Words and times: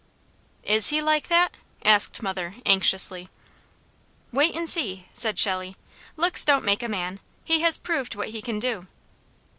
"Is 0.63 0.87
he 0.87 0.99
like 0.99 1.27
that?" 1.27 1.51
asked 1.85 2.23
mother 2.23 2.55
anxiously. 2.65 3.29
"Wait 4.31 4.55
and 4.55 4.67
see!" 4.67 5.05
said 5.13 5.37
Shelley. 5.37 5.77
"Looks 6.17 6.43
don't 6.43 6.65
make 6.65 6.81
a 6.81 6.87
man. 6.89 7.19
He 7.43 7.59
has 7.61 7.77
proved 7.77 8.15
what 8.15 8.29
he 8.29 8.41
can 8.41 8.57
do." 8.57 8.87